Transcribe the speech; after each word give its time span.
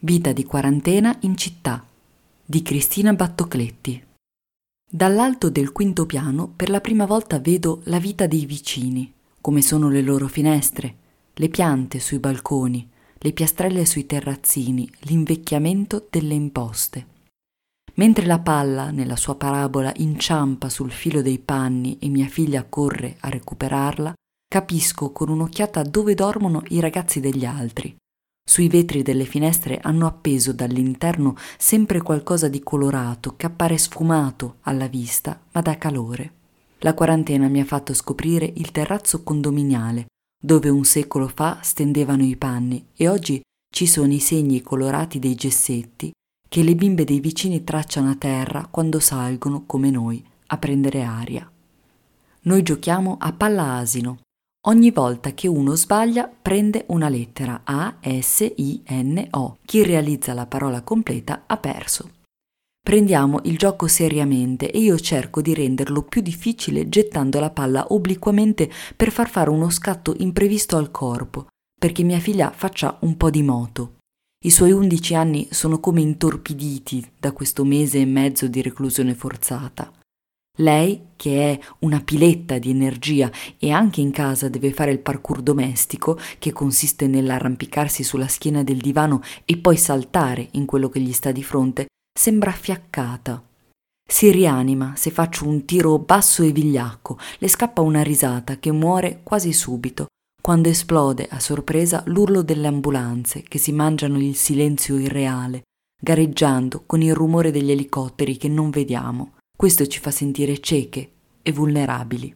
Vita 0.00 0.30
di 0.32 0.44
quarantena 0.44 1.16
in 1.22 1.36
città 1.36 1.84
di 2.44 2.62
Cristina 2.62 3.14
Battocletti. 3.14 4.00
Dall'alto 4.88 5.50
del 5.50 5.72
quinto 5.72 6.06
piano 6.06 6.46
per 6.54 6.70
la 6.70 6.80
prima 6.80 7.04
volta 7.04 7.40
vedo 7.40 7.80
la 7.86 7.98
vita 7.98 8.28
dei 8.28 8.46
vicini, 8.46 9.12
come 9.40 9.60
sono 9.60 9.88
le 9.88 10.00
loro 10.00 10.28
finestre, 10.28 10.94
le 11.34 11.48
piante 11.48 11.98
sui 11.98 12.20
balconi, 12.20 12.88
le 13.18 13.32
piastrelle 13.32 13.84
sui 13.84 14.06
terrazzini, 14.06 14.88
l'invecchiamento 15.00 16.06
delle 16.08 16.34
imposte. 16.34 17.06
Mentre 17.94 18.24
la 18.24 18.38
palla, 18.38 18.92
nella 18.92 19.16
sua 19.16 19.34
parabola, 19.34 19.92
inciampa 19.96 20.68
sul 20.68 20.92
filo 20.92 21.22
dei 21.22 21.40
panni 21.40 21.98
e 21.98 22.08
mia 22.08 22.28
figlia 22.28 22.62
corre 22.62 23.16
a 23.18 23.30
recuperarla, 23.30 24.14
capisco 24.48 25.10
con 25.10 25.28
un'occhiata 25.28 25.82
dove 25.82 26.14
dormono 26.14 26.62
i 26.68 26.78
ragazzi 26.78 27.18
degli 27.18 27.44
altri. 27.44 27.96
Sui 28.48 28.68
vetri 28.68 29.02
delle 29.02 29.26
finestre 29.26 29.78
hanno 29.82 30.06
appeso 30.06 30.54
dall'interno 30.54 31.36
sempre 31.58 32.00
qualcosa 32.00 32.48
di 32.48 32.62
colorato 32.62 33.36
che 33.36 33.44
appare 33.44 33.76
sfumato 33.76 34.56
alla 34.62 34.86
vista, 34.86 35.38
ma 35.52 35.60
dà 35.60 35.76
calore. 35.76 36.32
La 36.78 36.94
quarantena 36.94 37.46
mi 37.48 37.60
ha 37.60 37.66
fatto 37.66 37.92
scoprire 37.92 38.50
il 38.56 38.70
terrazzo 38.70 39.22
condominiale, 39.22 40.06
dove 40.42 40.70
un 40.70 40.84
secolo 40.84 41.28
fa 41.28 41.58
stendevano 41.60 42.24
i 42.24 42.36
panni 42.36 42.86
e 42.96 43.06
oggi 43.06 43.38
ci 43.70 43.86
sono 43.86 44.14
i 44.14 44.18
segni 44.18 44.62
colorati 44.62 45.18
dei 45.18 45.34
gessetti 45.34 46.10
che 46.48 46.62
le 46.62 46.74
bimbe 46.74 47.04
dei 47.04 47.20
vicini 47.20 47.62
tracciano 47.64 48.08
a 48.08 48.16
terra 48.16 48.66
quando 48.70 48.98
salgono, 48.98 49.64
come 49.66 49.90
noi, 49.90 50.24
a 50.46 50.56
prendere 50.56 51.02
aria. 51.02 51.46
Noi 52.44 52.62
giochiamo 52.62 53.18
a 53.20 53.30
palla 53.30 53.74
asino. 53.74 54.20
Ogni 54.68 54.90
volta 54.90 55.32
che 55.32 55.48
uno 55.48 55.74
sbaglia 55.76 56.28
prende 56.28 56.84
una 56.88 57.08
lettera 57.08 57.62
A, 57.64 58.00
S, 58.02 58.52
I, 58.56 58.82
N, 58.90 59.28
O. 59.30 59.56
Chi 59.64 59.82
realizza 59.82 60.34
la 60.34 60.44
parola 60.44 60.82
completa 60.82 61.44
ha 61.46 61.56
perso. 61.56 62.10
Prendiamo 62.78 63.40
il 63.44 63.56
gioco 63.56 63.86
seriamente 63.86 64.70
e 64.70 64.78
io 64.80 64.98
cerco 64.98 65.40
di 65.40 65.54
renderlo 65.54 66.02
più 66.02 66.20
difficile 66.20 66.90
gettando 66.90 67.40
la 67.40 67.48
palla 67.48 67.86
obliquamente 67.94 68.70
per 68.94 69.10
far 69.10 69.30
fare 69.30 69.48
uno 69.48 69.70
scatto 69.70 70.14
imprevisto 70.18 70.76
al 70.76 70.90
corpo, 70.90 71.46
perché 71.80 72.02
mia 72.02 72.18
figlia 72.18 72.50
faccia 72.50 72.98
un 73.00 73.16
po' 73.16 73.30
di 73.30 73.42
moto. 73.42 73.94
I 74.44 74.50
suoi 74.50 74.72
undici 74.72 75.14
anni 75.14 75.48
sono 75.50 75.80
come 75.80 76.02
intorpiditi 76.02 77.12
da 77.18 77.32
questo 77.32 77.64
mese 77.64 78.00
e 78.00 78.04
mezzo 78.04 78.46
di 78.46 78.60
reclusione 78.60 79.14
forzata. 79.14 79.90
Lei, 80.60 81.10
che 81.14 81.52
è 81.52 81.58
una 81.80 82.00
piletta 82.00 82.58
di 82.58 82.70
energia 82.70 83.30
e 83.58 83.70
anche 83.70 84.00
in 84.00 84.10
casa 84.10 84.48
deve 84.48 84.72
fare 84.72 84.90
il 84.90 84.98
parkour 84.98 85.40
domestico, 85.40 86.18
che 86.38 86.52
consiste 86.52 87.06
nell'arrampicarsi 87.06 88.02
sulla 88.02 88.26
schiena 88.26 88.64
del 88.64 88.78
divano 88.78 89.20
e 89.44 89.56
poi 89.56 89.76
saltare 89.76 90.48
in 90.52 90.64
quello 90.64 90.88
che 90.88 91.00
gli 91.00 91.12
sta 91.12 91.30
di 91.30 91.44
fronte, 91.44 91.86
sembra 92.18 92.50
fiaccata. 92.50 93.42
Si 94.10 94.30
rianima 94.30 94.94
se 94.96 95.10
faccio 95.10 95.46
un 95.46 95.64
tiro 95.64 95.98
basso 95.98 96.42
e 96.42 96.50
vigliacco, 96.50 97.18
le 97.38 97.48
scappa 97.48 97.82
una 97.82 98.02
risata 98.02 98.58
che 98.58 98.72
muore 98.72 99.20
quasi 99.22 99.52
subito, 99.52 100.06
quando 100.42 100.68
esplode 100.68 101.28
a 101.30 101.38
sorpresa 101.38 102.02
l'urlo 102.06 102.42
delle 102.42 102.66
ambulanze 102.66 103.42
che 103.42 103.58
si 103.58 103.70
mangiano 103.70 104.18
il 104.18 104.34
silenzio 104.34 104.98
irreale, 104.98 105.62
gareggiando 106.02 106.82
con 106.86 107.02
il 107.02 107.14
rumore 107.14 107.52
degli 107.52 107.70
elicotteri 107.70 108.36
che 108.36 108.48
non 108.48 108.70
vediamo. 108.70 109.34
Questo 109.58 109.88
ci 109.88 109.98
fa 109.98 110.12
sentire 110.12 110.60
cieche 110.60 111.10
e 111.42 111.50
vulnerabili. 111.50 112.32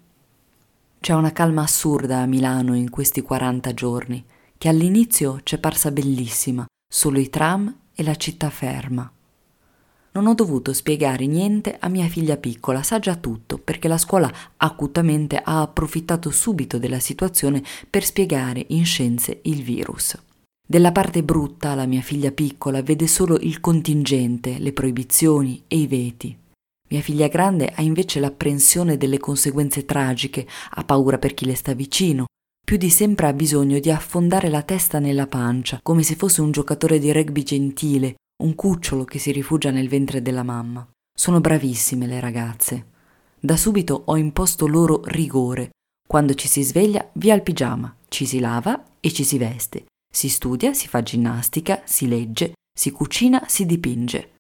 C'è 0.98 1.14
una 1.14 1.30
calma 1.30 1.62
assurda 1.62 2.18
a 2.18 2.26
Milano 2.26 2.74
in 2.74 2.90
questi 2.90 3.20
40 3.20 3.72
giorni, 3.74 4.24
che 4.58 4.68
all'inizio 4.68 5.38
c'è 5.44 5.58
parsa 5.58 5.92
bellissima, 5.92 6.66
solo 6.92 7.20
i 7.20 7.30
tram 7.30 7.72
e 7.94 8.02
la 8.02 8.16
città 8.16 8.50
ferma. 8.50 9.08
Non 10.10 10.26
ho 10.26 10.34
dovuto 10.34 10.72
spiegare 10.72 11.26
niente 11.26 11.76
a 11.78 11.86
mia 11.88 12.08
figlia 12.08 12.36
piccola, 12.38 12.82
sa 12.82 12.98
già 12.98 13.14
tutto, 13.14 13.56
perché 13.56 13.86
la 13.86 13.98
scuola 13.98 14.28
acutamente 14.56 15.36
ha 15.36 15.60
approfittato 15.60 16.28
subito 16.30 16.76
della 16.78 16.98
situazione 16.98 17.62
per 17.88 18.02
spiegare 18.02 18.64
in 18.70 18.84
scienze 18.84 19.38
il 19.42 19.62
virus. 19.62 20.20
Della 20.66 20.90
parte 20.90 21.22
brutta 21.22 21.76
la 21.76 21.86
mia 21.86 22.02
figlia 22.02 22.32
piccola 22.32 22.82
vede 22.82 23.06
solo 23.06 23.38
il 23.38 23.60
contingente, 23.60 24.58
le 24.58 24.72
proibizioni 24.72 25.62
e 25.68 25.76
i 25.76 25.86
veti. 25.86 26.40
Mia 26.92 27.00
figlia 27.00 27.28
grande 27.28 27.72
ha 27.74 27.80
invece 27.80 28.20
l'apprensione 28.20 28.98
delle 28.98 29.16
conseguenze 29.16 29.86
tragiche, 29.86 30.46
ha 30.72 30.84
paura 30.84 31.16
per 31.16 31.32
chi 31.32 31.46
le 31.46 31.54
sta 31.54 31.72
vicino, 31.72 32.26
più 32.62 32.76
di 32.76 32.90
sempre 32.90 33.28
ha 33.28 33.32
bisogno 33.32 33.78
di 33.78 33.90
affondare 33.90 34.50
la 34.50 34.60
testa 34.60 34.98
nella 34.98 35.26
pancia, 35.26 35.80
come 35.82 36.02
se 36.02 36.16
fosse 36.16 36.42
un 36.42 36.50
giocatore 36.50 36.98
di 36.98 37.10
rugby 37.10 37.44
gentile, 37.44 38.16
un 38.42 38.54
cucciolo 38.54 39.04
che 39.04 39.18
si 39.18 39.32
rifugia 39.32 39.70
nel 39.70 39.88
ventre 39.88 40.20
della 40.20 40.42
mamma. 40.42 40.86
Sono 41.16 41.40
bravissime 41.40 42.06
le 42.06 42.20
ragazze. 42.20 42.88
Da 43.40 43.56
subito 43.56 44.02
ho 44.04 44.16
imposto 44.18 44.66
loro 44.66 45.00
rigore. 45.04 45.70
Quando 46.06 46.34
ci 46.34 46.46
si 46.46 46.62
sveglia, 46.62 47.08
via 47.14 47.34
il 47.34 47.42
pigiama, 47.42 47.96
ci 48.08 48.26
si 48.26 48.38
lava 48.38 48.84
e 49.00 49.10
ci 49.10 49.24
si 49.24 49.38
veste. 49.38 49.86
Si 50.12 50.28
studia, 50.28 50.74
si 50.74 50.88
fa 50.88 51.02
ginnastica, 51.02 51.80
si 51.86 52.06
legge, 52.06 52.52
si 52.70 52.90
cucina, 52.90 53.42
si 53.48 53.64
dipinge. 53.64 54.32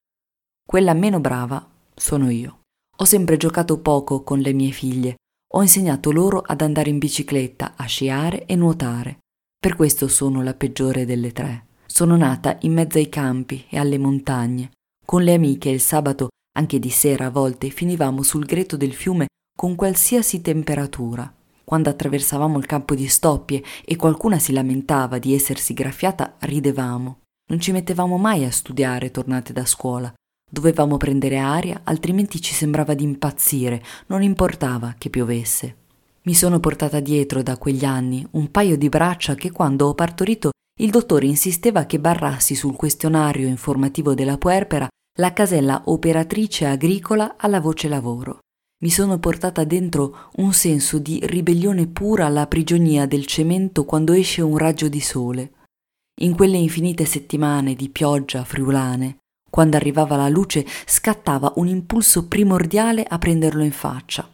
Quella 0.66 0.92
meno 0.92 1.18
brava 1.18 1.70
sono 1.94 2.30
io. 2.30 2.60
Ho 2.98 3.04
sempre 3.04 3.36
giocato 3.36 3.80
poco 3.80 4.22
con 4.22 4.38
le 4.38 4.52
mie 4.52 4.70
figlie. 4.70 5.16
Ho 5.54 5.62
insegnato 5.62 6.12
loro 6.12 6.40
ad 6.40 6.60
andare 6.60 6.90
in 6.90 6.98
bicicletta, 6.98 7.74
a 7.76 7.84
sciare 7.84 8.46
e 8.46 8.56
nuotare. 8.56 9.18
Per 9.58 9.76
questo 9.76 10.08
sono 10.08 10.42
la 10.42 10.54
peggiore 10.54 11.04
delle 11.04 11.32
tre. 11.32 11.66
Sono 11.86 12.16
nata 12.16 12.56
in 12.62 12.72
mezzo 12.72 12.98
ai 12.98 13.08
campi 13.08 13.64
e 13.68 13.78
alle 13.78 13.98
montagne. 13.98 14.70
Con 15.04 15.22
le 15.22 15.34
amiche 15.34 15.68
il 15.68 15.80
sabato, 15.80 16.28
anche 16.56 16.78
di 16.78 16.90
sera 16.90 17.26
a 17.26 17.30
volte, 17.30 17.70
finivamo 17.70 18.22
sul 18.22 18.44
greto 18.44 18.76
del 18.76 18.94
fiume 18.94 19.26
con 19.56 19.74
qualsiasi 19.74 20.40
temperatura. 20.40 21.32
Quando 21.64 21.90
attraversavamo 21.90 22.58
il 22.58 22.66
campo 22.66 22.94
di 22.94 23.06
stoppie 23.08 23.62
e 23.84 23.96
qualcuna 23.96 24.38
si 24.38 24.52
lamentava 24.52 25.18
di 25.18 25.34
essersi 25.34 25.74
graffiata, 25.74 26.36
ridevamo. 26.40 27.20
Non 27.50 27.60
ci 27.60 27.72
mettevamo 27.72 28.16
mai 28.16 28.44
a 28.44 28.50
studiare 28.50 29.10
tornate 29.10 29.52
da 29.52 29.64
scuola. 29.64 30.12
Dovevamo 30.54 30.98
prendere 30.98 31.38
aria, 31.38 31.80
altrimenti 31.84 32.38
ci 32.38 32.52
sembrava 32.52 32.92
di 32.92 33.04
impazzire, 33.04 33.82
non 34.08 34.22
importava 34.22 34.96
che 34.98 35.08
piovesse. 35.08 35.76
Mi 36.24 36.34
sono 36.34 36.60
portata 36.60 37.00
dietro 37.00 37.42
da 37.42 37.56
quegli 37.56 37.86
anni 37.86 38.26
un 38.32 38.50
paio 38.50 38.76
di 38.76 38.90
braccia 38.90 39.34
che 39.34 39.50
quando 39.50 39.86
ho 39.86 39.94
partorito 39.94 40.50
il 40.78 40.90
dottore 40.90 41.24
insisteva 41.24 41.86
che 41.86 41.98
barrassi 41.98 42.54
sul 42.54 42.76
questionario 42.76 43.48
informativo 43.48 44.12
della 44.12 44.36
puerpera 44.36 44.86
la 45.18 45.32
casella 45.32 45.84
operatrice 45.86 46.66
agricola 46.66 47.36
alla 47.38 47.58
voce 47.58 47.88
lavoro. 47.88 48.40
Mi 48.82 48.90
sono 48.90 49.18
portata 49.18 49.64
dentro 49.64 50.28
un 50.36 50.52
senso 50.52 50.98
di 50.98 51.18
ribellione 51.22 51.86
pura 51.86 52.26
alla 52.26 52.46
prigionia 52.46 53.06
del 53.06 53.24
cemento 53.24 53.86
quando 53.86 54.12
esce 54.12 54.42
un 54.42 54.58
raggio 54.58 54.90
di 54.90 55.00
sole. 55.00 55.52
In 56.20 56.36
quelle 56.36 56.58
infinite 56.58 57.06
settimane 57.06 57.74
di 57.74 57.88
pioggia 57.88 58.44
friulane, 58.44 59.16
quando 59.52 59.76
arrivava 59.76 60.16
la 60.16 60.30
luce, 60.30 60.64
scattava 60.86 61.52
un 61.56 61.66
impulso 61.66 62.26
primordiale 62.26 63.04
a 63.06 63.18
prenderlo 63.18 63.62
in 63.62 63.70
faccia. 63.70 64.26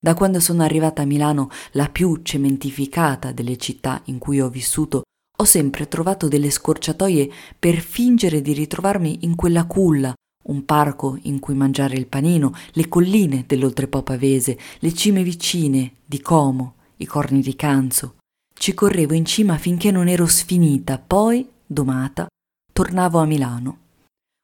Da 0.00 0.14
quando 0.14 0.38
sono 0.38 0.62
arrivata 0.62 1.02
a 1.02 1.06
Milano, 1.06 1.50
la 1.72 1.88
più 1.88 2.20
cementificata 2.22 3.32
delle 3.32 3.56
città 3.56 4.00
in 4.04 4.18
cui 4.18 4.40
ho 4.40 4.48
vissuto, 4.48 5.02
ho 5.36 5.44
sempre 5.44 5.88
trovato 5.88 6.28
delle 6.28 6.50
scorciatoie 6.50 7.28
per 7.58 7.80
fingere 7.80 8.40
di 8.40 8.52
ritrovarmi 8.52 9.18
in 9.22 9.34
quella 9.34 9.66
culla, 9.66 10.14
un 10.44 10.64
parco 10.64 11.18
in 11.22 11.40
cui 11.40 11.54
mangiare 11.56 11.96
il 11.96 12.06
panino, 12.06 12.52
le 12.74 12.86
colline 12.86 13.42
dell'oltrepo 13.44 14.04
pavese, 14.04 14.56
le 14.78 14.94
cime 14.94 15.24
vicine 15.24 15.94
di 16.04 16.20
Como, 16.20 16.74
i 16.98 17.06
corni 17.06 17.40
di 17.40 17.56
Canzo. 17.56 18.18
Ci 18.56 18.72
correvo 18.72 19.14
in 19.14 19.24
cima 19.24 19.58
finché 19.58 19.90
non 19.90 20.06
ero 20.06 20.26
sfinita, 20.26 21.02
poi, 21.04 21.44
domata, 21.66 22.28
tornavo 22.72 23.18
a 23.18 23.24
Milano. 23.24 23.78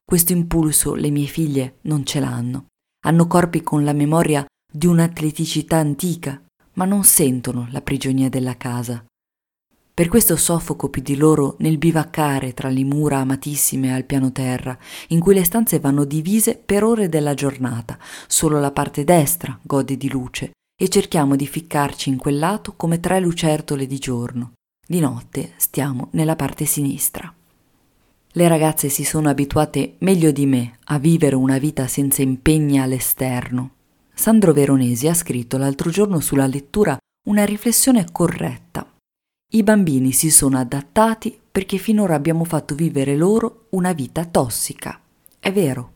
Questo 0.05 0.33
impulso 0.33 0.93
le 0.93 1.09
mie 1.09 1.25
figlie 1.25 1.79
non 1.81 2.05
ce 2.05 2.19
l'hanno. 2.19 2.67
Hanno 3.05 3.25
corpi 3.25 3.61
con 3.61 3.83
la 3.83 3.93
memoria 3.93 4.45
di 4.71 4.85
un'atleticità 4.85 5.77
antica, 5.77 6.39
ma 6.73 6.85
non 6.85 7.03
sentono 7.03 7.67
la 7.71 7.81
prigionia 7.81 8.29
della 8.29 8.55
casa. 8.55 9.03
Per 9.95 10.07
questo 10.07 10.35
soffoco 10.35 10.89
più 10.89 11.01
di 11.01 11.15
loro 11.15 11.55
nel 11.59 11.77
bivaccare 11.77 12.53
tra 12.53 12.69
le 12.69 12.83
mura 12.83 13.19
amatissime 13.19 13.95
al 13.95 14.03
piano 14.03 14.31
terra, 14.31 14.77
in 15.07 15.19
cui 15.19 15.33
le 15.33 15.43
stanze 15.43 15.79
vanno 15.79 16.03
divise 16.03 16.55
per 16.55 16.83
ore 16.83 17.09
della 17.09 17.33
giornata, 17.33 17.97
solo 18.27 18.59
la 18.59 18.71
parte 18.71 19.05
destra 19.05 19.57
gode 19.63 19.97
di 19.97 20.09
luce, 20.09 20.51
e 20.77 20.89
cerchiamo 20.89 21.35
di 21.35 21.47
ficcarci 21.47 22.09
in 22.09 22.17
quel 22.17 22.37
lato 22.37 22.73
come 22.75 22.99
tre 22.99 23.19
lucertole 23.21 23.87
di 23.87 23.97
giorno. 23.97 24.51
Di 24.85 24.99
notte 24.99 25.53
stiamo 25.55 26.09
nella 26.11 26.35
parte 26.35 26.65
sinistra. 26.65 27.33
Le 28.35 28.47
ragazze 28.47 28.89
si 28.89 29.03
sono 29.03 29.29
abituate 29.29 29.95
meglio 29.99 30.31
di 30.31 30.45
me 30.45 30.79
a 30.85 30.99
vivere 30.99 31.35
una 31.35 31.57
vita 31.57 31.87
senza 31.87 32.21
impegni 32.21 32.79
all'esterno. 32.79 33.71
Sandro 34.13 34.53
Veronesi 34.53 35.07
ha 35.07 35.13
scritto 35.13 35.57
l'altro 35.57 35.89
giorno 35.89 36.19
sulla 36.19 36.47
lettura 36.47 36.97
una 37.27 37.45
riflessione 37.45 38.05
corretta 38.11 38.87
i 39.55 39.63
bambini 39.63 40.11
si 40.11 40.31
sono 40.31 40.57
adattati 40.57 41.39
perché 41.49 41.77
finora 41.77 42.13
abbiamo 42.13 42.43
fatto 42.43 42.75
vivere 42.75 43.15
loro 43.15 43.67
una 43.69 43.93
vita 43.93 44.25
tossica. 44.25 44.99
È 45.39 45.49
vero. 45.51 45.93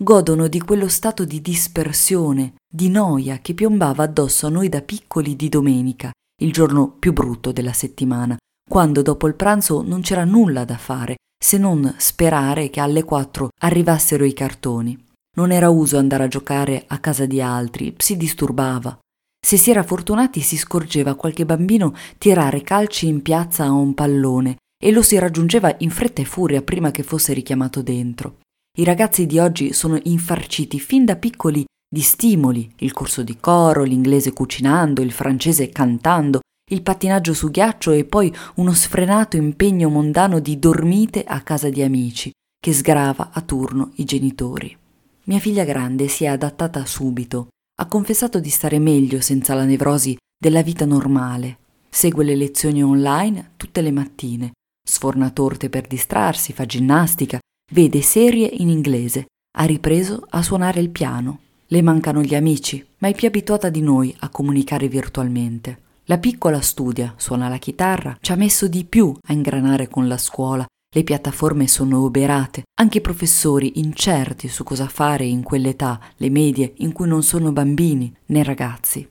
Godono 0.00 0.48
di 0.48 0.60
quello 0.60 0.88
stato 0.88 1.26
di 1.26 1.42
dispersione, 1.42 2.54
di 2.66 2.88
noia 2.88 3.38
che 3.40 3.52
piombava 3.52 4.04
addosso 4.04 4.46
a 4.46 4.50
noi 4.50 4.70
da 4.70 4.80
piccoli 4.80 5.36
di 5.36 5.50
domenica, 5.50 6.10
il 6.40 6.52
giorno 6.52 6.88
più 6.90 7.12
brutto 7.12 7.52
della 7.52 7.72
settimana, 7.74 8.36
quando 8.66 9.02
dopo 9.02 9.26
il 9.26 9.34
pranzo 9.34 9.82
non 9.82 10.00
c'era 10.00 10.24
nulla 10.24 10.64
da 10.64 10.78
fare 10.78 11.16
se 11.38 11.58
non 11.58 11.94
sperare 11.98 12.70
che 12.70 12.80
alle 12.80 13.04
quattro 13.04 13.50
arrivassero 13.60 14.24
i 14.24 14.32
cartoni. 14.32 14.96
Non 15.36 15.52
era 15.52 15.68
uso 15.68 15.98
andare 15.98 16.24
a 16.24 16.28
giocare 16.28 16.84
a 16.86 16.98
casa 16.98 17.26
di 17.26 17.40
altri, 17.40 17.94
si 17.98 18.16
disturbava. 18.16 18.98
Se 19.46 19.56
si 19.56 19.70
era 19.70 19.82
fortunati 19.82 20.40
si 20.40 20.56
scorgeva 20.56 21.14
qualche 21.14 21.44
bambino 21.44 21.94
tirare 22.18 22.62
calci 22.62 23.06
in 23.06 23.22
piazza 23.22 23.64
a 23.64 23.70
un 23.70 23.94
pallone 23.94 24.56
e 24.82 24.90
lo 24.90 25.02
si 25.02 25.18
raggiungeva 25.18 25.74
in 25.78 25.90
fretta 25.90 26.20
e 26.22 26.24
furia 26.24 26.62
prima 26.62 26.90
che 26.90 27.02
fosse 27.02 27.32
richiamato 27.32 27.82
dentro. 27.82 28.38
I 28.78 28.84
ragazzi 28.84 29.26
di 29.26 29.38
oggi 29.38 29.72
sono 29.72 29.98
infarciti 30.02 30.80
fin 30.80 31.04
da 31.04 31.16
piccoli 31.16 31.64
di 31.88 32.00
stimoli, 32.00 32.70
il 32.78 32.92
corso 32.92 33.22
di 33.22 33.38
coro, 33.38 33.84
l'inglese 33.84 34.32
cucinando, 34.32 35.00
il 35.00 35.12
francese 35.12 35.68
cantando, 35.68 36.40
il 36.70 36.82
pattinaggio 36.82 37.32
su 37.32 37.48
ghiaccio 37.48 37.92
e 37.92 38.04
poi 38.04 38.34
uno 38.56 38.72
sfrenato 38.72 39.36
impegno 39.36 39.88
mondano 39.88 40.40
di 40.40 40.58
dormite 40.58 41.22
a 41.22 41.40
casa 41.42 41.68
di 41.68 41.80
amici, 41.80 42.32
che 42.58 42.72
sgrava 42.72 43.30
a 43.32 43.40
turno 43.42 43.92
i 43.96 44.04
genitori. 44.04 44.76
Mia 45.24 45.38
figlia 45.38 45.62
grande 45.62 46.08
si 46.08 46.24
è 46.24 46.26
adattata 46.26 46.84
subito, 46.84 47.48
ha 47.78 47.86
confessato 47.86 48.40
di 48.40 48.48
stare 48.48 48.80
meglio 48.80 49.20
senza 49.20 49.54
la 49.54 49.64
nevrosi 49.64 50.16
della 50.36 50.62
vita 50.62 50.84
normale, 50.84 51.58
segue 51.88 52.24
le 52.24 52.34
lezioni 52.34 52.82
online 52.82 53.52
tutte 53.56 53.80
le 53.80 53.92
mattine, 53.92 54.52
sforna 54.84 55.30
torte 55.30 55.68
per 55.68 55.86
distrarsi, 55.86 56.52
fa 56.52 56.66
ginnastica, 56.66 57.38
vede 57.72 58.02
serie 58.02 58.48
in 58.48 58.70
inglese, 58.70 59.26
ha 59.56 59.64
ripreso 59.64 60.26
a 60.30 60.42
suonare 60.42 60.80
il 60.80 60.90
piano. 60.90 61.40
Le 61.68 61.82
mancano 61.82 62.22
gli 62.22 62.34
amici, 62.34 62.84
ma 62.98 63.08
è 63.08 63.14
più 63.14 63.26
abituata 63.26 63.70
di 63.70 63.80
noi 63.80 64.14
a 64.20 64.28
comunicare 64.28 64.86
virtualmente. 64.88 65.84
La 66.08 66.18
piccola 66.18 66.60
studia, 66.60 67.14
suona 67.16 67.48
la 67.48 67.56
chitarra, 67.56 68.16
ci 68.20 68.30
ha 68.30 68.36
messo 68.36 68.68
di 68.68 68.84
più 68.84 69.12
a 69.26 69.32
ingranare 69.32 69.88
con 69.88 70.06
la 70.06 70.16
scuola. 70.16 70.64
Le 70.88 71.02
piattaforme 71.02 71.66
sono 71.66 72.04
oberate, 72.04 72.62
anche 72.78 72.98
i 72.98 73.00
professori 73.00 73.80
incerti 73.80 74.46
su 74.46 74.62
cosa 74.62 74.86
fare 74.86 75.24
in 75.24 75.42
quell'età, 75.42 76.00
le 76.18 76.30
medie, 76.30 76.74
in 76.76 76.92
cui 76.92 77.08
non 77.08 77.24
sono 77.24 77.50
bambini 77.50 78.14
né 78.26 78.44
ragazzi. 78.44 79.06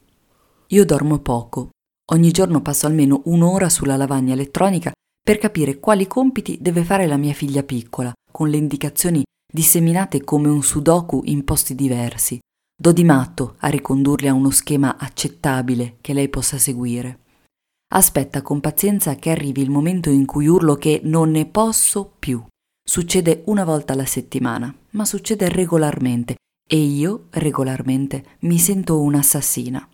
Io 0.68 0.84
dormo 0.86 1.18
poco. 1.18 1.68
Ogni 2.12 2.30
giorno 2.30 2.62
passo 2.62 2.86
almeno 2.86 3.20
un'ora 3.26 3.68
sulla 3.68 3.96
lavagna 3.96 4.32
elettronica 4.32 4.92
per 5.22 5.36
capire 5.36 5.78
quali 5.78 6.06
compiti 6.06 6.56
deve 6.62 6.82
fare 6.82 7.06
la 7.06 7.18
mia 7.18 7.34
figlia 7.34 7.62
piccola, 7.62 8.10
con 8.32 8.48
le 8.48 8.56
indicazioni 8.56 9.22
disseminate 9.52 10.24
come 10.24 10.48
un 10.48 10.62
sudoku 10.62 11.20
in 11.26 11.44
posti 11.44 11.74
diversi. 11.74 12.38
Do 12.78 12.92
di 12.92 13.04
matto 13.04 13.56
a 13.60 13.68
ricondurli 13.68 14.28
a 14.28 14.34
uno 14.34 14.50
schema 14.50 14.98
accettabile 14.98 15.96
che 16.02 16.12
lei 16.12 16.28
possa 16.28 16.58
seguire. 16.58 17.20
Aspetta 17.94 18.42
con 18.42 18.60
pazienza 18.60 19.14
che 19.14 19.30
arrivi 19.30 19.62
il 19.62 19.70
momento 19.70 20.10
in 20.10 20.26
cui 20.26 20.46
urlo 20.46 20.74
che 20.74 21.00
non 21.04 21.30
ne 21.30 21.46
posso 21.46 22.12
più. 22.18 22.44
Succede 22.86 23.42
una 23.46 23.64
volta 23.64 23.94
alla 23.94 24.04
settimana, 24.04 24.74
ma 24.90 25.04
succede 25.04 25.48
regolarmente 25.48 26.34
e 26.68 26.76
io, 26.76 27.26
regolarmente, 27.30 28.36
mi 28.40 28.58
sento 28.58 29.00
un'assassina. 29.00 29.88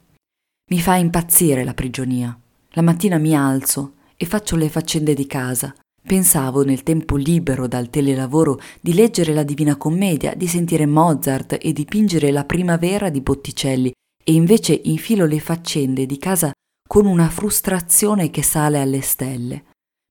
Mi 0.70 0.80
fa 0.80 0.96
impazzire 0.96 1.64
la 1.64 1.74
prigionia. 1.74 2.36
La 2.70 2.82
mattina 2.82 3.18
mi 3.18 3.36
alzo 3.36 3.94
e 4.16 4.26
faccio 4.26 4.56
le 4.56 4.68
faccende 4.68 5.14
di 5.14 5.26
casa, 5.26 5.74
Pensavo 6.04 6.64
nel 6.64 6.82
tempo 6.82 7.16
libero 7.16 7.68
dal 7.68 7.88
telelavoro 7.88 8.60
di 8.80 8.92
leggere 8.92 9.32
la 9.32 9.44
Divina 9.44 9.76
Commedia, 9.76 10.34
di 10.34 10.46
sentire 10.46 10.84
Mozart 10.84 11.58
e 11.60 11.72
dipingere 11.72 12.30
la 12.30 12.44
primavera 12.44 13.08
di 13.08 13.20
Botticelli 13.20 13.92
e 14.24 14.32
invece 14.32 14.80
infilo 14.84 15.26
le 15.26 15.40
faccende 15.40 16.04
di 16.04 16.18
casa 16.18 16.52
con 16.86 17.06
una 17.06 17.28
frustrazione 17.28 18.30
che 18.30 18.42
sale 18.42 18.80
alle 18.80 19.00
stelle. 19.00 19.64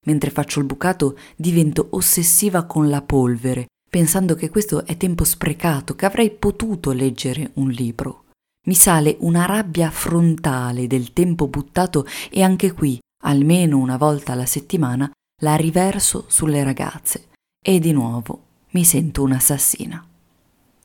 Mentre 0.07 0.31
faccio 0.31 0.59
il 0.59 0.65
bucato 0.65 1.17
divento 1.35 1.87
ossessiva 1.91 2.65
con 2.65 2.89
la 2.89 3.01
polvere, 3.01 3.67
pensando 3.87 4.33
che 4.33 4.49
questo 4.49 4.85
è 4.85 4.97
tempo 4.97 5.23
sprecato, 5.23 5.93
che 5.93 6.05
avrei 6.05 6.31
potuto 6.31 6.91
leggere 6.91 7.51
un 7.55 7.69
libro. 7.69 8.25
Mi 8.67 8.73
sale 8.73 9.17
una 9.19 9.45
rabbia 9.45 9.91
frontale 9.91 10.87
del 10.87 11.13
tempo 11.13 11.47
buttato 11.47 12.05
e 12.29 12.41
anche 12.41 12.71
qui, 12.71 12.97
almeno 13.23 13.77
una 13.77 13.97
volta 13.97 14.31
alla 14.31 14.45
settimana, 14.45 15.11
la 15.43 15.55
riverso 15.55 16.25
sulle 16.27 16.63
ragazze 16.63 17.29
e 17.63 17.79
di 17.79 17.91
nuovo 17.91 18.43
mi 18.71 18.83
sento 18.83 19.23
un'assassina. 19.23 20.05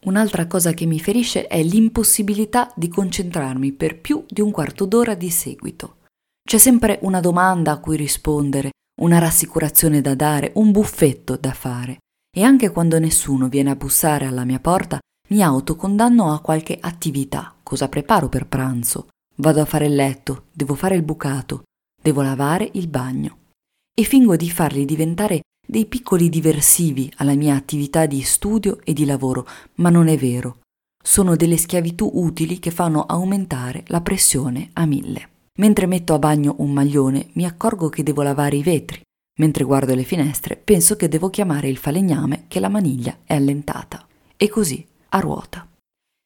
Un'altra 0.05 0.47
cosa 0.47 0.73
che 0.73 0.87
mi 0.87 0.99
ferisce 0.99 1.47
è 1.47 1.62
l'impossibilità 1.62 2.73
di 2.75 2.88
concentrarmi 2.88 3.73
per 3.73 4.00
più 4.00 4.25
di 4.29 4.41
un 4.41 4.50
quarto 4.50 4.87
d'ora 4.87 5.14
di 5.14 5.31
seguito. 5.31 5.97
C'è 6.43 6.58
sempre 6.58 6.99
una 7.03 7.20
domanda 7.20 7.73
a 7.73 7.81
cui 7.81 7.97
rispondere, 7.97 8.70
una 9.00 9.19
rassicurazione 9.19 10.00
da 10.00 10.14
dare, 10.14 10.53
un 10.55 10.70
buffetto 10.70 11.37
da 11.37 11.53
fare. 11.53 11.99
E 12.35 12.43
anche 12.43 12.70
quando 12.70 12.99
nessuno 12.99 13.49
viene 13.49 13.70
a 13.70 13.76
bussare 13.76 14.26
alla 14.26 14.44
mia 14.44 14.61
porta, 14.61 14.99
mi 15.29 15.43
autocondanno 15.43 16.32
a 16.32 16.41
qualche 16.41 16.79
attività. 16.81 17.55
Cosa 17.62 17.88
preparo 17.88 18.29
per 18.29 18.47
pranzo? 18.47 19.08
Vado 19.37 19.61
a 19.61 19.64
fare 19.64 19.87
il 19.87 19.94
letto, 19.94 20.44
devo 20.53 20.75
fare 20.75 20.94
il 20.94 21.03
bucato, 21.03 21.64
devo 22.00 22.23
lavare 22.23 22.70
il 22.75 22.87
bagno 22.87 23.38
e 23.98 24.04
fingo 24.04 24.37
di 24.37 24.50
farli 24.50 24.84
diventare 24.84 25.40
dei 25.66 25.87
piccoli 25.87 26.28
diversivi 26.28 27.10
alla 27.16 27.34
mia 27.34 27.54
attività 27.54 28.04
di 28.04 28.20
studio 28.20 28.78
e 28.84 28.93
di 28.93 29.06
lavoro, 29.06 29.46
ma 29.76 29.88
non 29.88 30.08
è 30.08 30.19
vero. 30.19 30.58
Sono 31.02 31.34
delle 31.34 31.56
schiavitù 31.56 32.10
utili 32.12 32.58
che 32.58 32.70
fanno 32.70 33.06
aumentare 33.06 33.84
la 33.87 34.02
pressione 34.02 34.69
a 34.75 34.84
mille. 34.84 35.28
Mentre 35.58 35.87
metto 35.87 36.12
a 36.12 36.19
bagno 36.19 36.56
un 36.58 36.72
maglione 36.72 37.28
mi 37.32 37.46
accorgo 37.46 37.88
che 37.88 38.02
devo 38.02 38.20
lavare 38.20 38.56
i 38.56 38.62
vetri. 38.62 39.00
Mentre 39.38 39.64
guardo 39.64 39.94
le 39.94 40.04
finestre 40.04 40.56
penso 40.56 40.96
che 40.96 41.08
devo 41.08 41.31
chiamare 41.31 41.69
il 41.69 41.78
falegname 41.78 42.44
che 42.48 42.60
la 42.60 42.69
maniglia 42.69 43.19
è 43.25 43.34
allentata. 43.34 44.06
E 44.37 44.48
così, 44.50 44.87
a 45.10 45.20
ruota. 45.20 45.66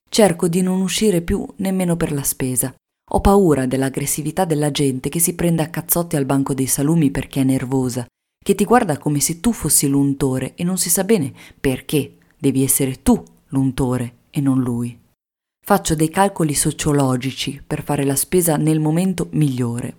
Cerco 0.09 0.49
di 0.49 0.61
non 0.61 0.81
uscire 0.81 1.21
più 1.21 1.47
nemmeno 1.57 1.97
per 1.97 2.11
la 2.11 2.25
spesa. 2.25 2.75
Ho 3.13 3.21
paura 3.21 3.67
dell'aggressività 3.67 4.45
della 4.45 4.71
gente 4.71 5.09
che 5.09 5.19
si 5.19 5.35
prende 5.35 5.63
a 5.63 5.69
cazzotti 5.69 6.15
al 6.15 6.27
banco 6.27 6.55
dei 6.55 6.67
salumi 6.67 7.11
perché 7.11 7.41
è 7.41 7.45
nervosa, 7.45 8.07
che 8.43 8.55
ti 8.55 8.65
guarda 8.65 8.99
come 8.99 9.19
se 9.19 9.41
tu 9.41 9.53
fossi 9.53 9.89
l'untore 9.89 10.55
e 10.55 10.63
non 10.63 10.79
si 10.79 10.91
sa 10.91 11.03
bene 11.03 11.33
perché 11.61 12.19
devi 12.39 12.63
essere 12.63 13.03
tu 13.03 13.21
l'untore 13.49 14.15
e 14.31 14.41
non 14.41 14.61
lui. 14.61 14.97
Faccio 15.67 15.97
dei 15.97 16.09
calcoli 16.09 16.55
sociologici 16.55 17.61
per 17.67 17.83
fare 17.83 18.05
la 18.05 18.15
spesa 18.17 18.57
nel 18.57 18.79
momento 18.79 19.27
migliore. 19.33 19.97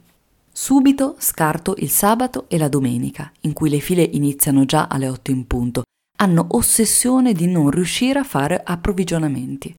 Subito 0.49 1.15
scarto 1.19 1.75
il 1.77 1.89
sabato 1.89 2.45
e 2.47 2.57
la 2.57 2.69
domenica, 2.69 3.31
in 3.41 3.53
cui 3.53 3.69
le 3.69 3.79
file 3.79 4.03
iniziano 4.03 4.65
già 4.65 4.87
alle 4.87 5.07
8 5.07 5.31
in 5.31 5.47
punto. 5.47 5.83
Hanno 6.19 6.47
ossessione 6.51 7.33
di 7.33 7.47
non 7.47 7.71
riuscire 7.71 8.19
a 8.19 8.23
fare 8.23 8.61
approvvigionamenti. 8.63 9.73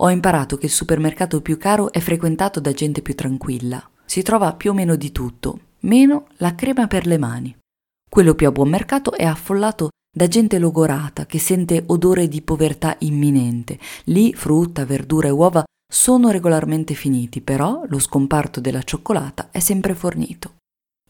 Ho 0.00 0.10
imparato 0.10 0.56
che 0.56 0.66
il 0.66 0.72
supermercato 0.72 1.40
più 1.40 1.58
caro 1.58 1.90
è 1.90 1.98
frequentato 1.98 2.60
da 2.60 2.72
gente 2.72 3.02
più 3.02 3.16
tranquilla. 3.16 3.82
Si 4.04 4.22
trova 4.22 4.54
più 4.54 4.70
o 4.70 4.74
meno 4.74 4.94
di 4.94 5.10
tutto, 5.10 5.60
meno 5.80 6.28
la 6.36 6.54
crema 6.54 6.86
per 6.86 7.04
le 7.04 7.18
mani. 7.18 7.56
Quello 8.08 8.36
più 8.36 8.46
a 8.46 8.52
buon 8.52 8.68
mercato 8.68 9.12
è 9.12 9.24
affollato 9.24 9.88
da 10.16 10.28
gente 10.28 10.60
logorata 10.60 11.26
che 11.26 11.40
sente 11.40 11.82
odore 11.86 12.28
di 12.28 12.42
povertà 12.42 12.94
imminente. 13.00 13.78
Lì 14.04 14.32
frutta, 14.34 14.84
verdura 14.84 15.28
e 15.28 15.32
uova 15.32 15.64
sono 15.90 16.30
regolarmente 16.30 16.94
finiti, 16.94 17.40
però 17.40 17.82
lo 17.88 17.98
scomparto 17.98 18.60
della 18.60 18.82
cioccolata 18.82 19.48
è 19.50 19.58
sempre 19.58 19.96
fornito. 19.96 20.58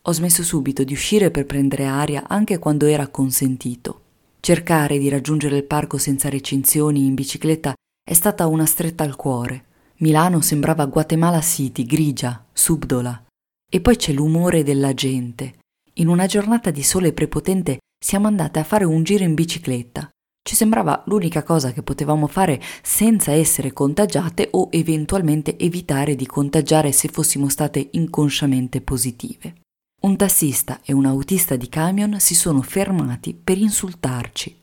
Ho 0.03 0.13
smesso 0.13 0.43
subito 0.43 0.83
di 0.83 0.95
uscire 0.95 1.31
per 1.31 1.45
prendere 1.45 1.85
aria 1.85 2.25
anche 2.27 2.59
quando 2.59 2.87
era 2.87 3.07
consentito. 3.09 4.05
Cercare 4.41 4.99
di 4.99 5.11
raggiungere 5.11 5.59
il 5.59 5.65
parco 5.65 5.99
senza 5.99 6.31
recinzioni 6.31 7.05
in 7.05 7.13
bicicletta 7.13 7.75
è 8.09 8.15
stata 8.15 8.47
una 8.47 8.65
stretta 8.65 9.05
al 9.05 9.17
cuore. 9.17 9.67
Milano 9.97 10.41
sembrava 10.41 10.87
Guatemala 10.87 11.43
City, 11.43 11.85
grigia, 11.85 12.43
subdola. 12.55 13.25
E 13.71 13.83
poi 13.83 13.97
c'è 13.97 14.15
l'umore 14.15 14.63
della 14.63 14.95
gente. 14.95 15.59
In 15.97 16.09
una 16.09 16.25
giornata 16.25 16.71
di 16.71 16.83
sole 16.83 17.13
prepotente 17.13 17.81
siamo 18.03 18.27
andate 18.27 18.61
a 18.61 18.65
fare 18.65 18.85
un 18.85 19.03
giro 19.03 19.25
in 19.25 19.35
bicicletta. 19.35 20.09
Ci 20.43 20.57
sembrava 20.57 21.03
l'unica 21.05 21.43
cosa 21.43 21.71
che 21.73 21.83
potevamo 21.83 22.29
fare 22.29 22.59
senza 22.83 23.33
essere 23.33 23.75
contagiate 23.75 24.49
o 24.53 24.69
eventualmente 24.71 25.59
evitare 25.59 26.15
di 26.15 26.25
contagiare 26.25 26.93
se 26.93 27.09
fossimo 27.09 27.51
state 27.51 27.89
inconsciamente 27.91 28.81
positive. 28.81 29.57
Un 30.05 30.17
tassista 30.17 30.81
e 30.83 30.95
un 30.95 31.05
autista 31.05 31.57
di 31.57 31.69
camion 31.69 32.19
si 32.21 32.35
sono 32.35 32.63
fermati 32.63 33.35
per 33.35 33.59
insultarci. 33.59 34.58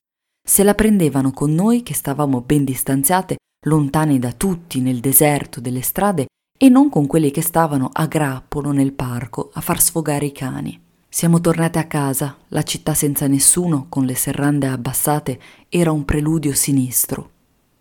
Se 0.48 0.62
la 0.62 0.75
prendevano 0.75 1.32
con 1.32 1.56
noi 1.56 1.82
che 1.82 1.96
stavamo 1.96 2.42
ben 2.42 2.64
distanziate, 2.64 3.38
lontane 3.66 4.20
da 4.20 4.32
tutti 4.32 4.80
nel 4.80 5.00
deserto 5.00 5.60
delle 5.60 5.82
strade, 5.82 6.28
e 6.56 6.70
non 6.70 6.90
con 6.90 7.08
quelli 7.08 7.32
che 7.32 7.42
stavano 7.42 7.90
a 7.92 8.06
grappolo 8.06 8.72
nel 8.72 8.94
parco 8.94 9.50
a 9.54 9.62
far 9.62 9.82
sfogare 9.82 10.28
i 10.28 10.32
cani. 10.32 10.80
Siamo 11.10 11.42
tornate 11.42 11.80
a 11.80 11.88
casa, 11.88 12.38
la 12.50 12.62
città 12.62 12.94
senza 12.94 13.25
nessuno, 13.25 13.88
con 13.90 14.06
le 14.06 14.14
serrande 14.14 14.68
abbassate, 14.68 15.40
era 15.68 15.92
un 15.92 16.06
preludio 16.06 16.54
sinistro. 16.54 17.32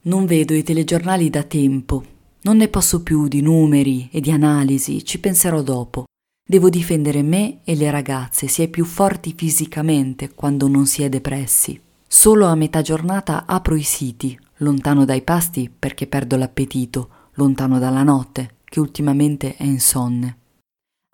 Non 0.05 0.25
vedo 0.25 0.55
i 0.55 0.63
telegiornali 0.63 1.29
da 1.29 1.43
tempo, 1.43 2.03
non 2.43 2.57
ne 2.57 2.69
posso 2.69 3.03
più 3.03 3.29
di 3.29 3.43
numeri 3.43 4.09
e 4.11 4.21
di 4.21 4.31
analisi, 4.31 5.05
ci 5.05 5.21
penserò 5.21 5.61
dopo. 5.61 6.05
Devo 6.43 6.71
difendere 6.71 7.23
me 7.23 7.59
e 7.63 7.75
le 7.75 7.91
ragazze, 7.91 8.49
si 8.49 8.63
è 8.63 8.69
più 8.69 8.87
forti 8.87 9.35
fisicamente 9.37 10.33
quando 10.35 10.67
non 10.67 10.87
si 10.87 11.03
è 11.03 11.11
depressi. 11.11 11.79
Solo 12.17 12.47
a 12.47 12.55
metà 12.55 12.81
giornata 12.81 13.45
apro 13.45 13.75
i 13.75 13.83
siti, 13.83 14.39
lontano 14.59 15.05
dai 15.05 15.23
pasti 15.23 15.69
perché 15.69 16.07
perdo 16.07 16.37
l'appetito, 16.37 17.31
lontano 17.33 17.81
dalla 17.81 18.05
notte, 18.05 18.59
che 18.65 18.79
ultimamente 18.79 19.57
è 19.57 19.65
insonne. 19.65 20.39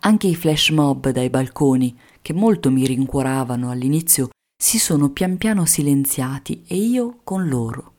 Anche 0.02 0.26
i 0.26 0.34
flash 0.34 0.68
mob 0.68 1.08
dai 1.08 1.30
balconi, 1.30 1.98
che 2.20 2.34
molto 2.34 2.70
mi 2.70 2.86
rincuoravano 2.86 3.70
all'inizio, 3.70 4.28
si 4.62 4.78
sono 4.78 5.08
pian 5.08 5.38
piano 5.38 5.64
silenziati 5.64 6.64
e 6.66 6.76
io 6.76 7.20
con 7.24 7.48
loro. 7.48 7.94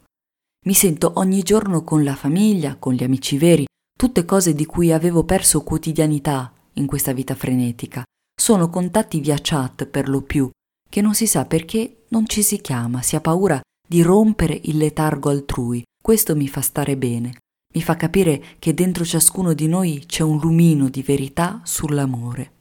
Mi 0.67 0.75
sento 0.75 1.13
ogni 1.15 1.41
giorno 1.41 1.83
con 1.83 2.03
la 2.03 2.15
famiglia, 2.15 2.75
con 2.75 2.93
gli 2.93 3.03
amici 3.03 3.39
veri, 3.39 3.65
tutte 3.97 4.25
cose 4.25 4.53
di 4.53 4.67
cui 4.67 4.91
avevo 4.91 5.23
perso 5.23 5.63
quotidianità 5.63 6.53
in 6.73 6.85
questa 6.85 7.13
vita 7.13 7.33
frenetica. 7.33 8.03
Sono 8.39 8.69
contatti 8.69 9.19
via 9.19 9.39
chat 9.41 9.87
per 9.87 10.07
lo 10.07 10.21
più, 10.21 10.47
che 10.87 11.01
non 11.01 11.15
si 11.15 11.25
sa 11.25 11.45
perché 11.45 11.95
non 12.11 12.27
ci 12.27 12.43
si 12.43 12.61
chiama, 12.61 13.01
si 13.01 13.15
ha 13.15 13.21
paura 13.21 13.59
di 13.87 14.01
rompere 14.01 14.59
il 14.63 14.77
letargo 14.77 15.29
altrui. 15.29 15.83
Questo 16.01 16.35
mi 16.35 16.47
fa 16.47 16.61
stare 16.61 16.95
bene 16.95 17.33
mi 17.73 17.81
fa 17.81 17.95
capire 17.95 18.41
che 18.59 18.73
dentro 18.73 19.05
ciascuno 19.05 19.53
di 19.53 19.67
noi 19.67 20.03
c'è 20.05 20.23
un 20.23 20.37
lumino 20.39 20.89
di 20.89 21.01
verità 21.01 21.61
sull'amore. 21.63 22.51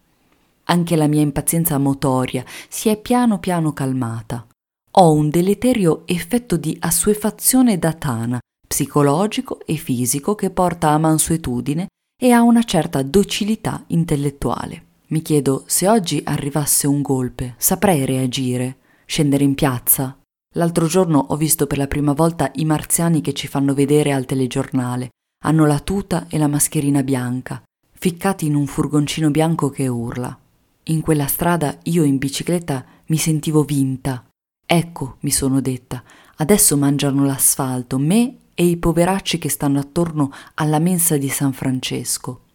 Anche 0.64 0.95
la 0.95 1.09
mia 1.09 1.21
impazienza 1.21 1.78
motoria 1.78 2.45
si 2.69 2.88
è 2.88 2.97
piano 2.97 3.40
piano 3.40 3.73
calmata. 3.73 4.47
Ho 4.92 5.12
un 5.12 5.28
deleterio 5.28 6.02
effetto 6.07 6.57
di 6.57 6.76
assuefazione 6.80 7.78
datana, 7.78 8.38
psicologico 8.66 9.61
e 9.66 9.75
fisico 9.75 10.37
che 10.37 10.50
porta 10.50 10.90
a 10.90 10.99
mansuetudine 10.99 11.88
e 12.21 12.30
a 12.30 12.42
una 12.42 12.62
certa 12.62 13.02
docilità 13.02 13.83
intellettuale. 13.88 14.85
Mi 15.09 15.23
chiedo 15.23 15.64
se 15.66 15.88
oggi 15.88 16.21
arrivasse 16.25 16.87
un 16.87 17.02
golpe, 17.02 17.54
saprei 17.59 18.04
reagire, 18.04 18.76
scendere 19.11 19.43
in 19.43 19.55
piazza, 19.55 20.21
L'altro 20.55 20.87
giorno 20.87 21.19
ho 21.29 21.37
visto 21.37 21.69
per 21.69 21.79
la 21.79 21.87
prima 21.87 22.12
volta 22.12 22.50
i 22.57 22.64
marziani 22.64 23.21
che 23.21 23.33
ci 23.33 23.47
fanno 23.47 23.73
vedere 23.73 24.12
al 24.12 24.25
telegiornale. 24.25 25.11
Hanno 25.45 25.64
la 25.64 25.79
tuta 25.79 26.26
e 26.29 26.38
la 26.38 26.49
mascherina 26.49 27.05
bianca, 27.05 27.62
ficcati 27.93 28.47
in 28.47 28.57
un 28.57 28.67
furgoncino 28.67 29.31
bianco 29.31 29.71
che 29.71 29.87
urla. 29.87 30.37
In 30.85 31.02
quella 31.02 31.29
strada 31.29 31.79
io 31.85 32.02
in 32.02 32.19
bicicletta 32.19 32.85
mi 33.07 33.17
sentivo 33.17 33.62
vinta. 33.62 34.26
Ecco, 34.67 35.19
mi 35.21 35.31
sono 35.31 35.61
detta, 35.61 36.02
adesso 36.38 36.76
mangiano 36.76 37.25
l'asfalto, 37.25 37.97
me 37.99 38.37
e 38.55 38.64
i 38.64 38.76
poveracci 38.76 39.38
che 39.38 39.49
stanno 39.49 39.79
attorno 39.79 40.33
alla 40.55 40.81
mensa 40.81 41.17
di 41.17 41.29
San 41.29 41.52
Francesco. 41.52 42.47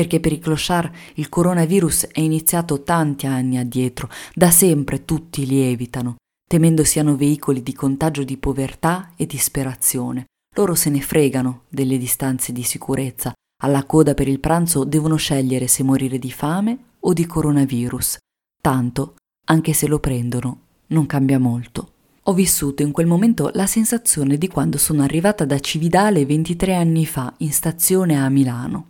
Perché 0.00 0.18
per 0.18 0.32
i 0.32 0.38
clochard 0.38 0.90
il 1.16 1.28
coronavirus 1.28 2.06
è 2.06 2.20
iniziato 2.20 2.82
tanti 2.84 3.26
anni 3.26 3.58
addietro, 3.58 4.08
da 4.34 4.50
sempre 4.50 5.04
tutti 5.04 5.44
li 5.44 5.60
evitano, 5.60 6.16
temendo 6.48 6.84
siano 6.84 7.16
veicoli 7.16 7.62
di 7.62 7.74
contagio 7.74 8.24
di 8.24 8.38
povertà 8.38 9.10
e 9.14 9.26
disperazione. 9.26 10.24
Loro 10.56 10.74
se 10.74 10.88
ne 10.88 11.02
fregano 11.02 11.64
delle 11.68 11.98
distanze 11.98 12.50
di 12.50 12.62
sicurezza. 12.62 13.34
Alla 13.62 13.84
coda 13.84 14.14
per 14.14 14.26
il 14.26 14.40
pranzo 14.40 14.84
devono 14.84 15.16
scegliere 15.16 15.66
se 15.66 15.82
morire 15.82 16.18
di 16.18 16.32
fame 16.32 16.78
o 17.00 17.12
di 17.12 17.26
coronavirus. 17.26 18.16
Tanto, 18.58 19.16
anche 19.48 19.74
se 19.74 19.86
lo 19.86 19.98
prendono, 19.98 20.60
non 20.86 21.04
cambia 21.04 21.38
molto. 21.38 21.90
Ho 22.22 22.32
vissuto 22.32 22.80
in 22.80 22.92
quel 22.92 23.06
momento 23.06 23.50
la 23.52 23.66
sensazione 23.66 24.38
di 24.38 24.48
quando 24.48 24.78
sono 24.78 25.02
arrivata 25.02 25.44
da 25.44 25.60
Cividale 25.60 26.24
23 26.24 26.74
anni 26.74 27.04
fa 27.04 27.34
in 27.40 27.52
stazione 27.52 28.18
a 28.18 28.26
Milano. 28.30 28.86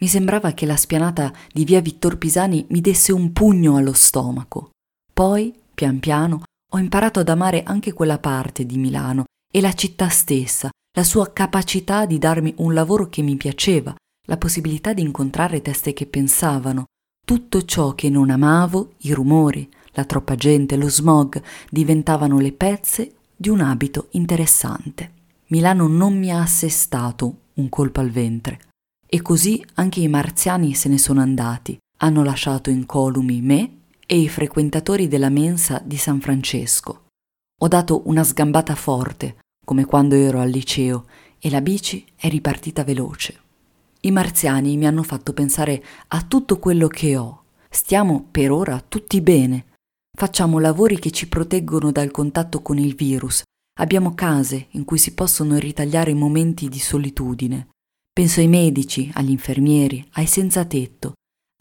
Mi 0.00 0.06
sembrava 0.06 0.52
che 0.52 0.64
la 0.64 0.76
spianata 0.76 1.32
di 1.52 1.64
via 1.64 1.80
Vittor 1.80 2.18
Pisani 2.18 2.64
mi 2.68 2.80
desse 2.80 3.12
un 3.12 3.32
pugno 3.32 3.76
allo 3.76 3.92
stomaco. 3.92 4.70
Poi, 5.12 5.52
pian 5.74 5.98
piano, 5.98 6.42
ho 6.70 6.78
imparato 6.78 7.18
ad 7.18 7.28
amare 7.28 7.64
anche 7.64 7.92
quella 7.92 8.18
parte 8.18 8.64
di 8.64 8.78
Milano 8.78 9.24
e 9.52 9.60
la 9.60 9.72
città 9.72 10.08
stessa, 10.08 10.70
la 10.96 11.02
sua 11.02 11.32
capacità 11.32 12.06
di 12.06 12.18
darmi 12.18 12.54
un 12.58 12.74
lavoro 12.74 13.08
che 13.08 13.22
mi 13.22 13.36
piaceva, 13.36 13.94
la 14.26 14.36
possibilità 14.36 14.92
di 14.92 15.02
incontrare 15.02 15.62
teste 15.62 15.92
che 15.92 16.06
pensavano. 16.06 16.84
Tutto 17.26 17.64
ciò 17.64 17.94
che 17.94 18.08
non 18.08 18.30
amavo, 18.30 18.92
i 18.98 19.12
rumori, 19.12 19.68
la 19.92 20.04
troppa 20.04 20.36
gente, 20.36 20.76
lo 20.76 20.88
smog, 20.88 21.42
diventavano 21.70 22.38
le 22.38 22.52
pezze 22.52 23.14
di 23.34 23.48
un 23.48 23.60
abito 23.60 24.08
interessante. 24.12 25.12
Milano 25.46 25.88
non 25.88 26.16
mi 26.16 26.30
ha 26.30 26.40
assestato 26.40 27.38
un 27.54 27.68
colpo 27.68 28.00
al 28.00 28.10
ventre. 28.10 28.60
E 29.10 29.22
così 29.22 29.64
anche 29.74 30.00
i 30.00 30.08
marziani 30.08 30.74
se 30.74 30.90
ne 30.90 30.98
sono 30.98 31.22
andati, 31.22 31.78
hanno 32.00 32.22
lasciato 32.22 32.68
incolumi 32.68 33.40
me 33.40 33.76
e 34.06 34.18
i 34.20 34.28
frequentatori 34.28 35.08
della 35.08 35.30
mensa 35.30 35.80
di 35.82 35.96
San 35.96 36.20
Francesco. 36.20 37.06
Ho 37.60 37.68
dato 37.68 38.02
una 38.04 38.22
sgambata 38.22 38.74
forte, 38.74 39.38
come 39.64 39.86
quando 39.86 40.14
ero 40.14 40.40
al 40.40 40.50
liceo, 40.50 41.06
e 41.38 41.48
la 41.48 41.62
bici 41.62 42.04
è 42.16 42.28
ripartita 42.28 42.84
veloce. 42.84 43.40
I 44.00 44.10
marziani 44.10 44.76
mi 44.76 44.86
hanno 44.86 45.02
fatto 45.02 45.32
pensare 45.32 45.82
a 46.08 46.22
tutto 46.22 46.58
quello 46.58 46.88
che 46.88 47.16
ho. 47.16 47.44
Stiamo 47.70 48.26
per 48.30 48.50
ora 48.50 48.84
tutti 48.86 49.22
bene. 49.22 49.66
Facciamo 50.16 50.58
lavori 50.58 50.98
che 50.98 51.10
ci 51.10 51.28
proteggono 51.28 51.90
dal 51.92 52.10
contatto 52.10 52.60
con 52.60 52.76
il 52.76 52.94
virus. 52.94 53.42
Abbiamo 53.80 54.14
case 54.14 54.66
in 54.72 54.84
cui 54.84 54.98
si 54.98 55.14
possono 55.14 55.56
ritagliare 55.56 56.12
momenti 56.12 56.68
di 56.68 56.78
solitudine. 56.78 57.68
Penso 58.18 58.40
ai 58.40 58.48
medici, 58.48 59.08
agli 59.14 59.30
infermieri, 59.30 60.04
ai 60.14 60.26
senza 60.26 60.64
tetto, 60.64 61.12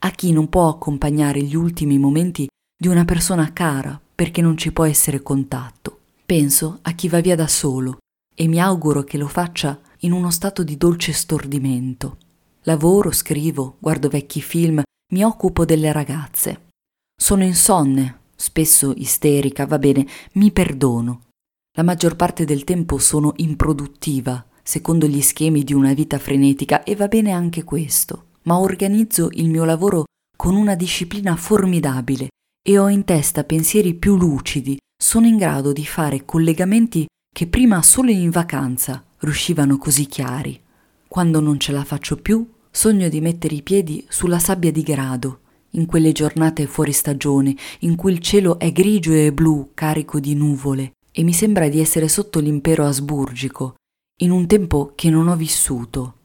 a 0.02 0.10
chi 0.10 0.32
non 0.32 0.50
può 0.50 0.70
accompagnare 0.70 1.40
gli 1.44 1.56
ultimi 1.56 2.00
momenti 2.00 2.48
di 2.76 2.88
una 2.88 3.06
persona 3.06 3.54
cara 3.54 4.02
perché 4.16 4.42
non 4.42 4.58
ci 4.58 4.72
può 4.72 4.84
essere 4.84 5.22
contatto. 5.22 6.00
Penso 6.26 6.80
a 6.82 6.94
chi 6.94 7.10
va 7.10 7.20
via 7.20 7.36
da 7.36 7.48
solo 7.48 8.00
e 8.34 8.48
mi 8.48 8.60
auguro 8.60 9.04
che 9.04 9.20
lo 9.20 9.28
faccia 9.28 9.80
in 10.00 10.12
uno 10.12 10.32
stato 10.32 10.64
di 10.64 10.78
dolce 10.78 11.14
stordimento. 11.14 12.18
Lavoro, 12.64 13.12
scrivo, 13.12 13.76
guardo 13.78 14.10
vecchi 14.10 14.42
film, 14.42 14.82
mi 15.14 15.24
occupo 15.24 15.64
delle 15.64 15.92
ragazze. 15.92 16.70
Sono 17.16 17.44
insonne, 17.44 18.22
spesso 18.36 18.94
isterica, 18.96 19.68
va 19.68 19.78
bene, 19.78 20.08
mi 20.34 20.52
perdono. 20.52 21.22
La 21.78 21.84
maggior 21.84 22.16
parte 22.16 22.46
del 22.46 22.64
tempo 22.64 22.98
sono 22.98 23.34
improduttiva, 23.36 24.44
secondo 24.68 25.08
gli 25.08 25.22
schemi 25.22 25.64
di 25.64 25.74
una 25.74 25.94
vita 25.94 26.20
frenetica, 26.20 26.84
e 26.84 26.96
va 26.96 27.08
bene 27.08 27.32
anche 27.32 27.64
questo 27.64 28.26
ma 28.48 28.60
organizzo 28.60 29.30
il 29.34 29.50
mio 29.50 29.66
lavoro 29.66 30.06
con 30.36 30.56
una 30.56 30.76
disciplina 30.76 31.36
formidabile 31.36 32.30
e 32.68 32.80
ho 32.80 32.90
in 32.90 33.04
testa 33.04 33.44
pensieri 33.44 33.94
più 33.94 34.18
lucidi, 34.18 34.78
sono 34.98 35.28
in 35.28 35.38
grado 35.38 35.72
di 35.72 35.86
fare 35.86 36.26
collegamenti 36.26 37.06
che 37.34 37.48
prima 37.48 37.82
solo 37.82 38.10
in 38.12 38.30
vacanza 38.30 39.04
riuscivano 39.20 39.78
così 39.78 40.08
chiari. 40.08 40.60
Quando 41.08 41.40
non 41.40 41.60
ce 41.60 41.72
la 41.72 41.84
faccio 41.84 42.18
più, 42.18 42.46
sogno 42.72 43.08
di 43.10 43.22
mettere 43.22 43.56
i 43.56 43.62
piedi 43.62 44.06
sulla 44.10 44.40
sabbia 44.40 44.72
di 44.72 44.82
grado, 44.82 45.40
in 45.72 45.86
quelle 45.86 46.12
giornate 46.12 46.68
fuori 46.68 46.92
stagione, 46.92 47.56
in 47.80 47.96
cui 47.96 48.12
il 48.12 48.20
cielo 48.20 48.60
è 48.60 48.72
grigio 48.72 49.14
e 49.14 49.32
blu, 49.32 49.72
carico 49.74 50.20
di 50.20 50.36
nuvole, 50.36 50.94
e 51.12 51.24
mi 51.24 51.34
sembra 51.34 51.70
di 51.70 51.80
essere 51.80 52.08
sotto 52.10 52.40
l'impero 52.40 52.86
asburgico, 52.86 53.76
in 54.20 54.32
un 54.32 54.48
tempo 54.48 54.94
che 54.96 55.10
non 55.10 55.28
ho 55.28 55.36
vissuto, 55.36 56.16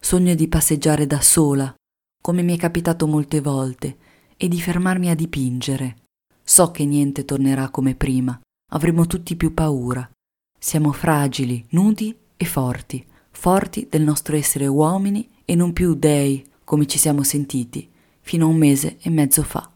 Sogno 0.00 0.34
di 0.34 0.48
passeggiare 0.48 1.06
da 1.06 1.20
sola, 1.20 1.74
come 2.22 2.42
mi 2.42 2.54
è 2.54 2.58
capitato 2.58 3.06
molte 3.06 3.40
volte, 3.40 3.96
e 4.36 4.48
di 4.48 4.60
fermarmi 4.60 5.10
a 5.10 5.14
dipingere. 5.14 5.96
So 6.44 6.70
che 6.70 6.84
niente 6.84 7.24
tornerà 7.24 7.70
come 7.70 7.94
prima, 7.94 8.38
avremo 8.72 9.06
tutti 9.06 9.34
più 9.34 9.54
paura. 9.54 10.08
Siamo 10.58 10.92
fragili, 10.92 11.64
nudi 11.70 12.16
e 12.36 12.44
forti, 12.44 13.04
forti 13.30 13.86
del 13.90 14.02
nostro 14.02 14.36
essere 14.36 14.66
uomini 14.66 15.28
e 15.44 15.54
non 15.54 15.72
più 15.72 15.94
dei, 15.94 16.46
come 16.64 16.86
ci 16.86 16.98
siamo 16.98 17.22
sentiti, 17.22 17.90
fino 18.20 18.46
a 18.46 18.48
un 18.48 18.56
mese 18.56 18.98
e 19.00 19.10
mezzo 19.10 19.42
fa. 19.42 19.70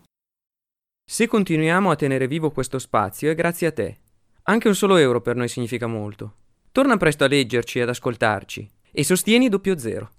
Se 1.05 1.27
continuiamo 1.27 1.91
a 1.91 1.97
tenere 1.97 2.29
vivo 2.29 2.53
questo 2.53 2.79
spazio 2.79 3.31
è 3.31 3.35
grazie 3.35 3.67
a 3.67 3.73
te. 3.73 3.99
Anche 4.45 4.69
un 4.69 4.75
solo 4.75 4.97
euro 4.97 5.21
per 5.21 5.37
noi 5.37 5.49
significa 5.49 5.87
molto. 5.87 6.37
Torna 6.73 6.97
presto 6.97 7.25
a 7.25 7.29
leggerci 7.29 7.81
e 7.81 7.83
ad 7.83 7.91
ascoltarci 7.91 8.67
e 8.91 9.05
sostieni 9.05 9.51
doppio 9.51 9.77
zero. 9.77 10.11